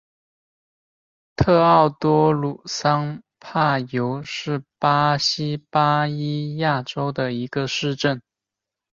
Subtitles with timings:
[1.35, 8.19] 特奥多鲁桑帕尤是巴西巴伊亚州的一个市镇。